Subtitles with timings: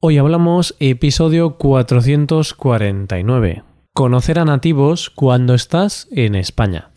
[0.00, 3.64] Hoy hablamos episodio 449.
[3.92, 6.90] Conocer a nativos cuando estás en España.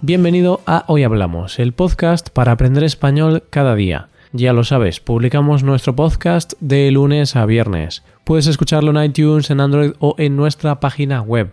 [0.00, 4.10] Bienvenido a Hoy Hablamos, el podcast para aprender español cada día.
[4.32, 8.04] Ya lo sabes, publicamos nuestro podcast de lunes a viernes.
[8.22, 11.52] Puedes escucharlo en iTunes, en Android o en nuestra página web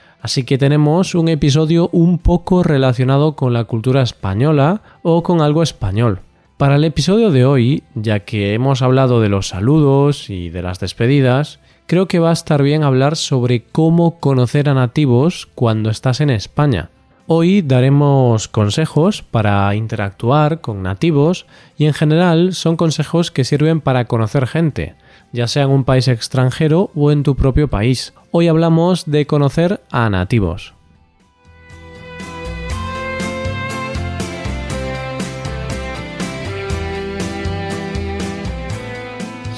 [0.21, 5.63] Así que tenemos un episodio un poco relacionado con la cultura española o con algo
[5.63, 6.19] español.
[6.57, 10.79] Para el episodio de hoy, ya que hemos hablado de los saludos y de las
[10.79, 16.21] despedidas, creo que va a estar bien hablar sobre cómo conocer a nativos cuando estás
[16.21, 16.91] en España.
[17.25, 21.47] Hoy daremos consejos para interactuar con nativos
[21.77, 24.93] y en general son consejos que sirven para conocer gente,
[25.31, 28.13] ya sea en un país extranjero o en tu propio país.
[28.31, 30.73] Hoy hablamos de conocer a nativos.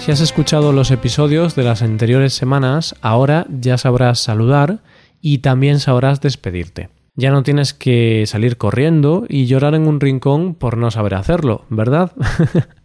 [0.04, 4.80] Si has escuchado los episodios de las anteriores semanas, ahora ya sabrás saludar
[5.22, 6.90] y también sabrás despedirte.
[7.16, 11.64] Ya no tienes que salir corriendo y llorar en un rincón por no saber hacerlo,
[11.70, 12.12] ¿verdad?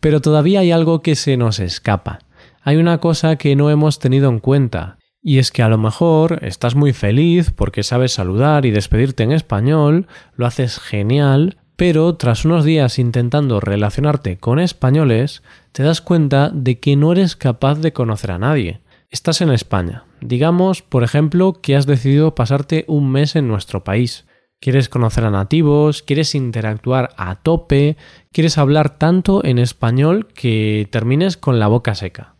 [0.00, 2.20] Pero todavía hay algo que se nos escapa.
[2.62, 6.40] Hay una cosa que no hemos tenido en cuenta, y es que a lo mejor
[6.42, 12.44] estás muy feliz porque sabes saludar y despedirte en español, lo haces genial, pero tras
[12.44, 17.92] unos días intentando relacionarte con españoles, te das cuenta de que no eres capaz de
[17.92, 18.80] conocer a nadie.
[19.10, 20.04] Estás en España.
[20.20, 24.24] Digamos, por ejemplo, que has decidido pasarte un mes en nuestro país.
[24.62, 27.96] Quieres conocer a nativos, quieres interactuar a tope,
[28.30, 32.36] quieres hablar tanto en español que termines con la boca seca.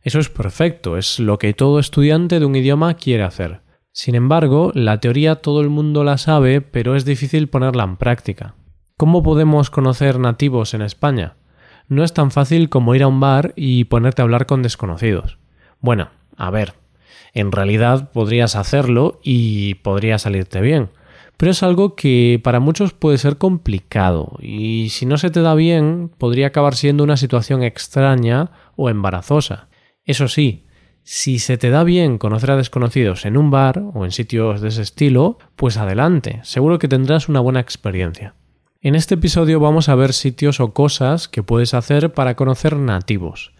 [0.00, 3.60] Eso es perfecto, es lo que todo estudiante de un idioma quiere hacer.
[3.92, 8.54] Sin embargo, la teoría todo el mundo la sabe, pero es difícil ponerla en práctica.
[8.96, 11.36] ¿Cómo podemos conocer nativos en España?
[11.86, 15.36] No es tan fácil como ir a un bar y ponerte a hablar con desconocidos.
[15.80, 16.72] Bueno, a ver,
[17.34, 20.88] en realidad podrías hacerlo y podría salirte bien,
[21.38, 25.54] pero es algo que para muchos puede ser complicado y si no se te da
[25.54, 29.68] bien podría acabar siendo una situación extraña o embarazosa.
[30.04, 30.66] Eso sí,
[31.04, 34.68] si se te da bien conocer a desconocidos en un bar o en sitios de
[34.68, 38.34] ese estilo, pues adelante, seguro que tendrás una buena experiencia.
[38.80, 43.52] En este episodio vamos a ver sitios o cosas que puedes hacer para conocer nativos.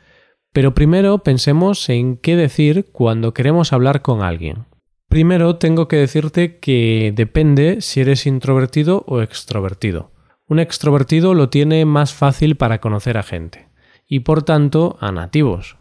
[0.52, 4.67] Pero primero pensemos en qué decir cuando queremos hablar con alguien.
[5.08, 10.12] Primero tengo que decirte que depende si eres introvertido o extrovertido.
[10.46, 13.68] Un extrovertido lo tiene más fácil para conocer a gente
[14.06, 15.76] y por tanto a nativos.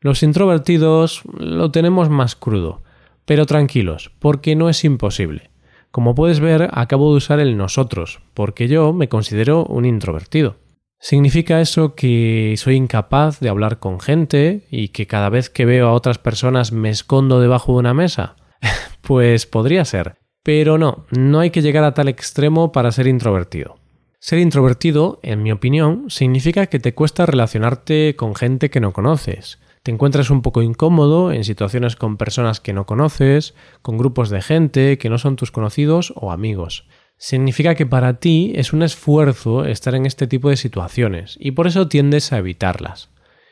[0.00, 2.82] Los introvertidos lo tenemos más crudo,
[3.26, 5.50] pero tranquilos, porque no es imposible.
[5.90, 10.56] Como puedes ver, acabo de usar el nosotros, porque yo me considero un introvertido.
[10.98, 15.88] ¿Significa eso que soy incapaz de hablar con gente y que cada vez que veo
[15.88, 18.36] a otras personas me escondo debajo de una mesa?
[19.02, 23.76] Pues podría ser, pero no, no hay que llegar a tal extremo para ser introvertido.
[24.20, 29.58] Ser introvertido, en mi opinión, significa que te cuesta relacionarte con gente que no conoces.
[29.82, 34.42] Te encuentras un poco incómodo en situaciones con personas que no conoces, con grupos de
[34.42, 36.86] gente que no son tus conocidos o amigos.
[37.16, 41.66] Significa que para ti es un esfuerzo estar en este tipo de situaciones y por
[41.66, 43.08] eso tiendes a evitarlas.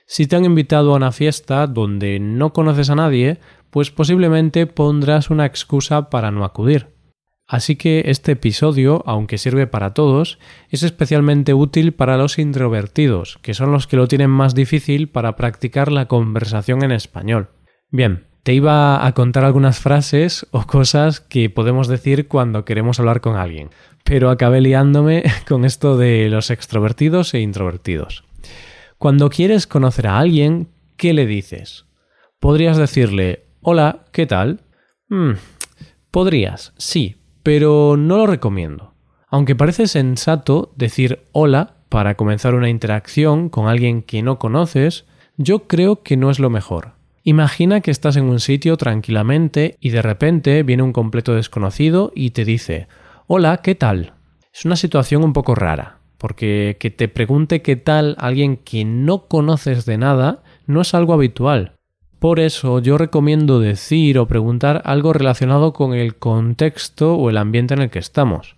[0.07, 3.39] Si te han invitado a una fiesta donde no conoces a nadie,
[3.71, 6.99] pues posiblemente pondrás una excusa para no acudir.
[7.47, 13.55] Así que este episodio, aunque sirve para todos, es especialmente útil para los introvertidos, que
[13.55, 17.49] son los que lo tienen más difícil para practicar la conversación en español.
[17.91, 23.23] Bien, te iba a contar algunas frases o cosas que podemos decir cuando queremos hablar
[23.23, 23.71] con alguien,
[24.05, 28.25] pero acabé liándome con esto de los extrovertidos e introvertidos.
[28.99, 31.87] Cuando quieres conocer a alguien, ¿qué le dices?
[32.41, 34.61] Podrías decirle, Hola, ¿qué tal?
[35.09, 35.33] Hmm,
[36.13, 38.95] podrías, sí, pero no lo recomiendo.
[39.29, 45.07] Aunque parece sensato decir hola para comenzar una interacción con alguien que no conoces,
[45.37, 46.93] yo creo que no es lo mejor.
[47.25, 52.31] Imagina que estás en un sitio tranquilamente y de repente viene un completo desconocido y
[52.31, 52.87] te dice
[53.27, 54.15] Hola, ¿qué tal?
[54.55, 55.97] Es una situación un poco rara.
[56.17, 61.13] porque que te pregunte qué tal alguien que no conoces de nada no es algo
[61.13, 61.78] habitual.
[62.19, 67.75] Por eso yo recomiendo decir o preguntar algo relacionado con el contexto o el ambiente
[67.75, 68.57] en el que estamos.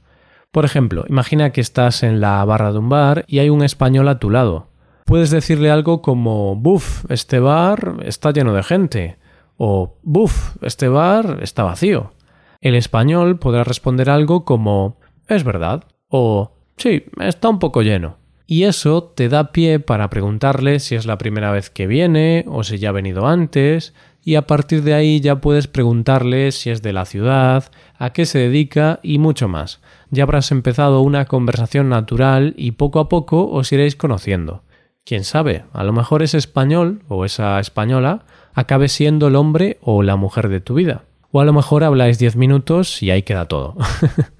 [0.51, 4.09] Por ejemplo, imagina que estás en la barra de un bar y hay un español
[4.09, 4.69] a tu lado.
[5.05, 9.19] Puedes decirle algo como, buf, este bar está lleno de gente.
[9.59, 12.13] O, buf, este bar está vacío.
[12.61, 14.99] El español podrá responder algo como,
[15.29, 15.85] es verdad.
[16.09, 18.20] O, sí, está un poco lleno.
[18.51, 22.65] Y eso te da pie para preguntarle si es la primera vez que viene o
[22.65, 23.95] si ya ha venido antes,
[24.25, 28.27] y a partir de ahí ya puedes preguntarle si es de la ciudad, a qué
[28.27, 29.81] se dedica y mucho más.
[30.11, 34.65] Ya habrás empezado una conversación natural y poco a poco os iréis conociendo.
[35.05, 40.03] Quién sabe, a lo mejor ese español o esa española acabe siendo el hombre o
[40.03, 41.05] la mujer de tu vida.
[41.31, 43.77] O a lo mejor habláis diez minutos y ahí queda todo.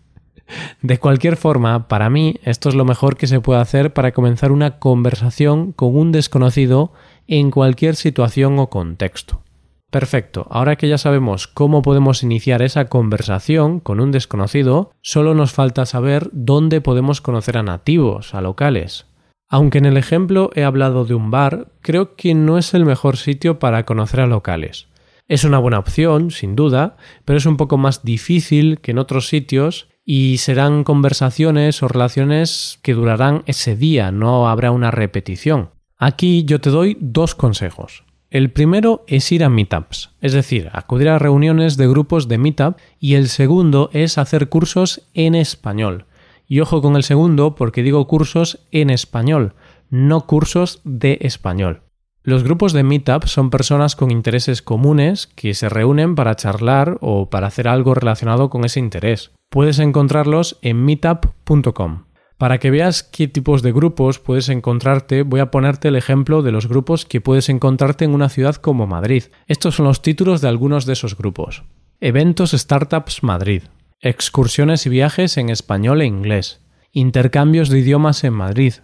[0.83, 4.53] De cualquier forma, para mí esto es lo mejor que se puede hacer para comenzar
[4.53, 6.93] una conversación con un desconocido
[7.27, 9.43] en cualquier situación o contexto.
[9.91, 15.53] Perfecto, ahora que ya sabemos cómo podemos iniciar esa conversación con un desconocido, solo nos
[15.53, 19.07] falta saber dónde podemos conocer a nativos, a locales.
[19.49, 23.17] Aunque en el ejemplo he hablado de un bar, creo que no es el mejor
[23.17, 24.87] sitio para conocer a locales.
[25.27, 29.27] Es una buena opción, sin duda, pero es un poco más difícil que en otros
[29.27, 35.71] sitios y serán conversaciones o relaciones que durarán ese día, no habrá una repetición.
[35.99, 38.03] Aquí yo te doy dos consejos.
[38.29, 42.77] El primero es ir a meetups, es decir, acudir a reuniones de grupos de meetup
[42.99, 46.07] y el segundo es hacer cursos en español.
[46.49, 49.55] Y ojo con el segundo porque digo cursos en español,
[49.91, 51.83] no cursos de español.
[52.23, 57.31] Los grupos de Meetup son personas con intereses comunes que se reúnen para charlar o
[57.31, 59.31] para hacer algo relacionado con ese interés.
[59.49, 62.05] Puedes encontrarlos en meetup.com.
[62.37, 66.53] Para que veas qué tipos de grupos puedes encontrarte, voy a ponerte el ejemplo de
[66.53, 69.25] los grupos que puedes encontrarte en una ciudad como Madrid.
[69.47, 71.63] Estos son los títulos de algunos de esos grupos.
[72.03, 73.63] Eventos Startups Madrid.
[73.99, 76.61] Excursiones y viajes en español e inglés.
[76.93, 78.75] Intercambios de idiomas en Madrid.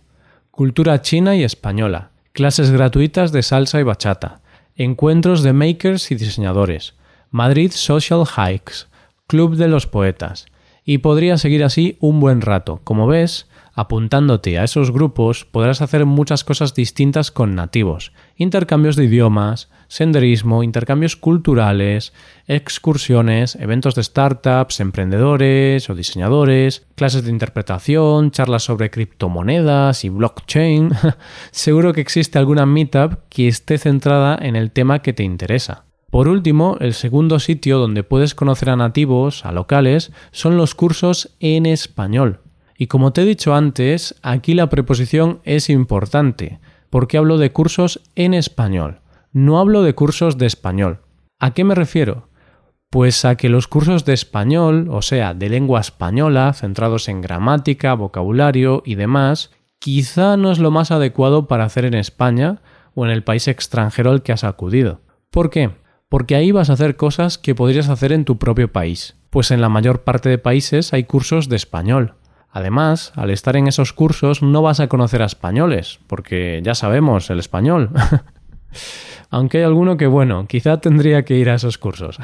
[0.50, 4.42] Cultura china y española clases gratuitas de salsa y bachata,
[4.76, 6.92] encuentros de makers y diseñadores,
[7.30, 8.88] Madrid Social Hikes,
[9.26, 10.44] Club de los Poetas,
[10.84, 12.82] y podría seguir así un buen rato.
[12.84, 13.46] Como ves,
[13.76, 20.62] apuntándote a esos grupos podrás hacer muchas cosas distintas con nativos, intercambios de idiomas, senderismo,
[20.62, 22.14] intercambios culturales,
[22.49, 30.90] excursiones, eventos de startups, emprendedores o diseñadores, clases de interpretación, charlas sobre criptomonedas y blockchain.
[31.50, 35.84] Seguro que existe alguna meetup que esté centrada en el tema que te interesa.
[36.11, 41.37] Por último, el segundo sitio donde puedes conocer a nativos, a locales, son los cursos
[41.40, 42.40] en español.
[42.78, 48.02] Y como te he dicho antes, aquí la preposición es importante, porque hablo de cursos
[48.14, 49.00] en español.
[49.32, 51.00] No hablo de cursos de español.
[51.38, 52.28] ¿A qué me refiero?
[52.90, 57.94] Pues a que los cursos de español, o sea, de lengua española, centrados en gramática,
[57.94, 62.62] vocabulario y demás, quizá no es lo más adecuado para hacer en España
[62.94, 65.00] o en el país extranjero al que has acudido.
[65.31, 65.70] ¿Por qué?
[66.08, 69.61] Porque ahí vas a hacer cosas que podrías hacer en tu propio país, pues en
[69.61, 72.14] la mayor parte de países hay cursos de español.
[72.56, 77.28] Además, al estar en esos cursos no vas a conocer a españoles, porque ya sabemos
[77.28, 77.90] el español.
[79.30, 82.16] Aunque hay alguno que, bueno, quizá tendría que ir a esos cursos.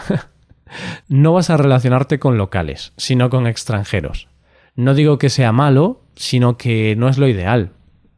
[1.08, 4.28] no vas a relacionarte con locales, sino con extranjeros.
[4.74, 7.72] No digo que sea malo, sino que no es lo ideal.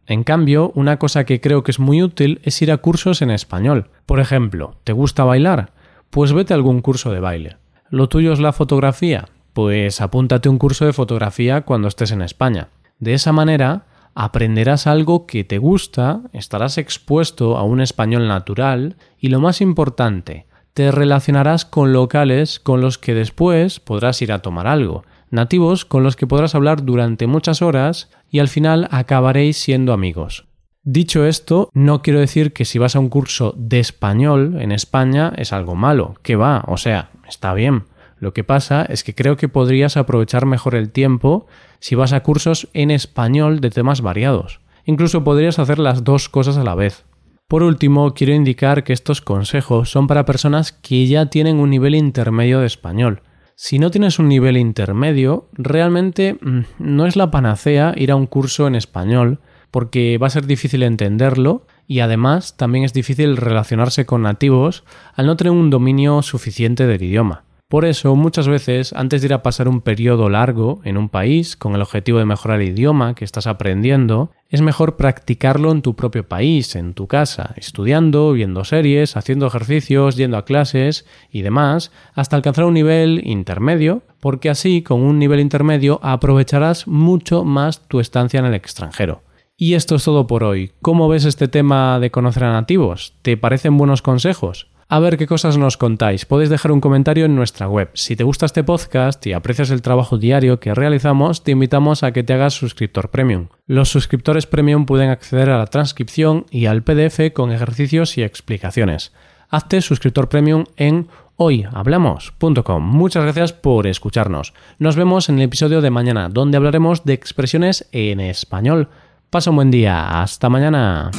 [0.07, 3.33] En cambio, una cosa que creo que es muy útil es ir a cursos en
[3.33, 3.91] español.
[4.07, 5.73] Por ejemplo, ¿te gusta bailar?
[6.11, 7.57] Pues vete a algún curso de baile.
[7.91, 9.25] ¿Lo tuyo es la fotografía?
[9.55, 12.69] Pues apúntate un curso de fotografía cuando estés en España.
[12.99, 19.29] De esa manera, aprenderás algo que te gusta, estarás expuesto a un español natural y
[19.29, 24.67] lo más importante, te relacionarás con locales con los que después podrás ir a tomar
[24.67, 29.93] algo, nativos con los que podrás hablar durante muchas horas y al final acabaréis siendo
[29.93, 30.47] amigos.
[30.83, 35.33] Dicho esto, no quiero decir que si vas a un curso de español en España
[35.37, 37.85] es algo malo, que va, o sea, está bien.
[38.25, 41.47] Lo que pasa es que creo que podrías aprovechar mejor el tiempo
[41.79, 44.61] si vas a cursos en español de temas variados.
[44.87, 47.05] Incluso podrías hacer las dos cosas a la vez.
[47.49, 51.95] Por último, quiero indicar que estos consejos son para personas que ya tienen un nivel
[51.95, 53.21] intermedio de español.
[53.57, 58.27] Si no tienes un nivel intermedio, realmente mm, no es la panacea ir a un
[58.27, 59.41] curso en español,
[59.71, 65.27] porque va a ser difícil entenderlo y además también es difícil relacionarse con nativos al
[65.27, 67.44] no tener un dominio suficiente del idioma.
[67.69, 71.57] Por eso, muchas veces, antes de ir a pasar un periodo largo en un país
[71.57, 75.97] con el objetivo de mejorar el idioma que estás aprendiendo, es mejor practicarlo en tu
[75.97, 81.91] propio país, en tu casa, estudiando, viendo series, haciendo ejercicios, yendo a clases y demás,
[82.13, 87.99] hasta alcanzar un nivel intermedio, porque así, con un nivel intermedio, aprovecharás mucho más tu
[87.99, 89.23] estancia en el extranjero.
[89.57, 90.73] Y esto es todo por hoy.
[90.83, 93.15] ¿Cómo ves este tema de conocer a nativos?
[93.23, 94.69] ¿Te parecen buenos consejos?
[94.89, 96.25] A ver qué cosas nos contáis.
[96.25, 97.91] Podéis dejar un comentario en nuestra web.
[97.95, 102.13] Si te gusta este podcast y aprecias el trabajo diario que realizamos, te invitamos a
[102.13, 103.49] que te hagas suscriptor premium.
[103.67, 109.13] Los suscriptores premium pueden acceder a la transcripción y al PDF con ejercicios y explicaciones.
[109.49, 112.83] Hazte suscriptor premium en hoyhablamos.com.
[112.83, 114.53] Muchas gracias por escucharnos.
[114.79, 118.89] Nos vemos en el episodio de mañana, donde hablaremos de expresiones en español.
[119.31, 120.23] Pasa un buen día.
[120.23, 121.11] Hasta mañana.